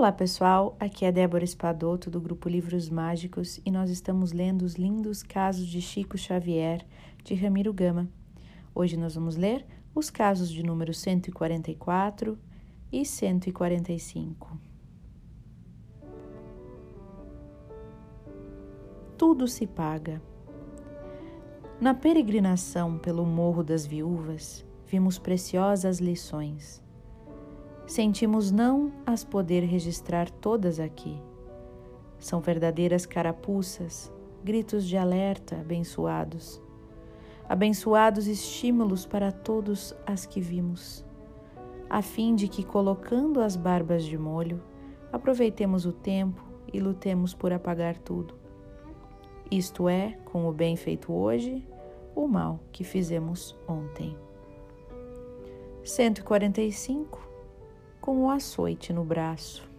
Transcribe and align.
Olá 0.00 0.12
pessoal, 0.12 0.74
aqui 0.80 1.04
é 1.04 1.12
Débora 1.12 1.44
Espadoto 1.44 2.10
do 2.10 2.18
grupo 2.18 2.48
Livros 2.48 2.88
Mágicos 2.88 3.60
e 3.66 3.70
nós 3.70 3.90
estamos 3.90 4.32
lendo 4.32 4.62
os 4.62 4.76
lindos 4.76 5.22
casos 5.22 5.66
de 5.66 5.82
Chico 5.82 6.16
Xavier 6.16 6.86
de 7.22 7.34
Ramiro 7.34 7.70
Gama. 7.70 8.08
Hoje 8.74 8.96
nós 8.96 9.14
vamos 9.14 9.36
ler 9.36 9.62
os 9.94 10.08
casos 10.08 10.50
de 10.50 10.62
número 10.62 10.94
144 10.94 12.38
e 12.90 13.04
145. 13.04 14.58
Tudo 19.18 19.46
se 19.46 19.66
paga. 19.66 20.22
Na 21.78 21.92
peregrinação 21.92 22.96
pelo 22.96 23.26
Morro 23.26 23.62
das 23.62 23.84
Viúvas, 23.84 24.64
vimos 24.86 25.18
preciosas 25.18 25.98
lições 25.98 26.82
sentimos 27.90 28.52
não 28.52 28.92
as 29.04 29.24
poder 29.24 29.64
registrar 29.64 30.30
todas 30.30 30.78
aqui. 30.78 31.20
São 32.20 32.40
verdadeiras 32.40 33.04
carapuças, 33.04 34.12
gritos 34.44 34.86
de 34.86 34.96
alerta 34.96 35.56
abençoados. 35.56 36.62
Abençoados 37.48 38.28
estímulos 38.28 39.04
para 39.04 39.32
todos 39.32 39.92
as 40.06 40.24
que 40.24 40.40
vimos, 40.40 41.04
a 41.88 42.00
fim 42.00 42.36
de 42.36 42.46
que, 42.46 42.62
colocando 42.62 43.40
as 43.40 43.56
barbas 43.56 44.04
de 44.04 44.16
molho, 44.16 44.62
aproveitemos 45.12 45.84
o 45.84 45.92
tempo 45.92 46.44
e 46.72 46.78
lutemos 46.78 47.34
por 47.34 47.52
apagar 47.52 47.98
tudo. 47.98 48.34
Isto 49.50 49.88
é, 49.88 50.16
com 50.26 50.48
o 50.48 50.52
bem 50.52 50.76
feito 50.76 51.12
hoje, 51.12 51.66
o 52.14 52.28
mal 52.28 52.60
que 52.70 52.84
fizemos 52.84 53.58
ontem. 53.66 54.16
145 55.82 57.29
com 58.10 58.24
o 58.24 58.28
açoite 58.28 58.92
no 58.92 59.04
braço. 59.04 59.70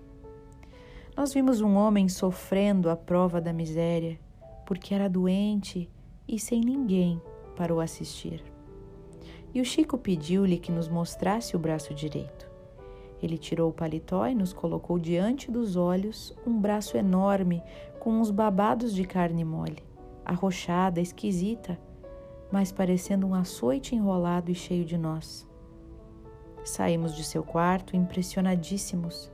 Nós 1.17 1.33
vimos 1.33 1.59
um 1.59 1.75
homem 1.75 2.07
sofrendo 2.07 2.89
a 2.89 2.95
prova 2.95 3.41
da 3.41 3.51
miséria 3.51 4.17
porque 4.65 4.95
era 4.95 5.09
doente 5.09 5.89
e 6.25 6.39
sem 6.39 6.61
ninguém 6.61 7.21
para 7.57 7.75
o 7.75 7.81
assistir. 7.81 8.41
E 9.53 9.59
o 9.59 9.65
Chico 9.65 9.97
pediu-lhe 9.97 10.57
que 10.57 10.71
nos 10.71 10.87
mostrasse 10.87 11.57
o 11.57 11.59
braço 11.59 11.93
direito. 11.93 12.49
Ele 13.21 13.37
tirou 13.37 13.69
o 13.69 13.73
paletó 13.73 14.25
e 14.25 14.33
nos 14.33 14.53
colocou 14.53 14.97
diante 14.97 15.51
dos 15.51 15.75
olhos 15.75 16.33
um 16.47 16.57
braço 16.57 16.95
enorme 16.95 17.61
com 17.99 18.13
uns 18.13 18.31
babados 18.31 18.95
de 18.95 19.03
carne 19.03 19.43
mole, 19.43 19.83
arrochada, 20.23 21.01
esquisita, 21.01 21.77
mas 22.49 22.71
parecendo 22.71 23.27
um 23.27 23.35
açoite 23.35 23.93
enrolado 23.93 24.49
e 24.49 24.55
cheio 24.55 24.85
de 24.85 24.97
nós. 24.97 25.50
Saímos 26.63 27.15
de 27.15 27.23
seu 27.23 27.43
quarto 27.43 27.95
impressionadíssimos. 27.95 29.31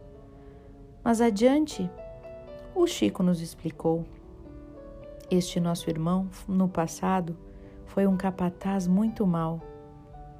Mas 1.03 1.19
adiante, 1.19 1.89
o 2.73 2.87
Chico 2.87 3.21
nos 3.21 3.41
explicou. 3.41 4.05
Este 5.29 5.59
nosso 5.59 5.89
irmão, 5.89 6.29
no 6.47 6.69
passado, 6.69 7.37
foi 7.85 8.07
um 8.07 8.15
capataz 8.15 8.87
muito 8.87 9.27
mau. 9.27 9.61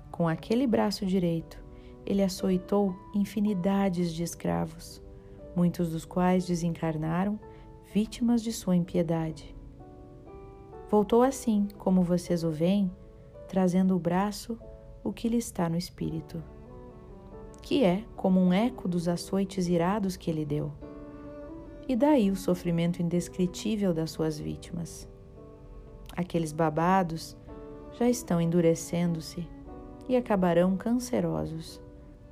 Com 0.10 0.30
aquele 0.30 0.66
braço 0.66 1.06
direito, 1.06 1.62
ele 2.06 2.24
açoitou 2.24 2.96
infinidades 3.14 4.14
de 4.14 4.24
escravos, 4.24 5.02
muitos 5.54 5.92
dos 5.92 6.06
quais 6.06 6.46
desencarnaram 6.46 7.38
vítimas 7.94 8.42
de 8.42 8.54
sua 8.54 8.78
impiedade. 8.78 9.54
Voltou 10.90 11.22
assim, 11.22 11.68
como 11.78 12.02
vocês 12.02 12.46
o 12.46 12.50
veem, 12.50 12.90
trazendo 13.50 13.94
o 13.94 14.00
braço 14.00 14.58
o 15.04 15.12
que 15.12 15.28
lhe 15.28 15.38
está 15.38 15.68
no 15.68 15.78
espírito 15.78 16.42
que 17.68 17.84
é 17.84 18.06
como 18.16 18.40
um 18.40 18.54
eco 18.54 18.88
dos 18.88 19.10
açoites 19.10 19.68
irados 19.68 20.16
que 20.16 20.32
ele 20.32 20.46
deu. 20.46 20.72
E 21.86 21.98
daí 21.98 22.32
o 22.32 22.36
sofrimento 22.38 23.02
indescritível 23.02 23.94
das 23.94 24.10
suas 24.10 24.40
vítimas. 24.40 25.06
Aqueles 26.16 26.54
babados 26.54 27.36
já 28.00 28.10
estão 28.10 28.40
endurecendo-se 28.40 29.46
e 30.08 30.16
acabarão 30.16 30.78
cancerosos, 30.78 31.82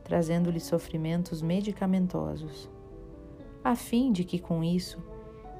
trazendo-lhe 0.06 0.62
sofrimentos 0.62 1.42
medicamentosos, 1.42 2.70
a 3.62 3.76
fim 3.76 4.14
de 4.14 4.24
que 4.24 4.40
com 4.40 4.64
isso 4.64 5.04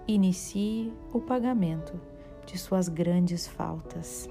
inicie 0.08 0.94
o 1.12 1.20
pagamento 1.20 2.00
de 2.46 2.58
suas 2.58 2.88
grandes 2.88 3.46
faltas. 3.46 4.30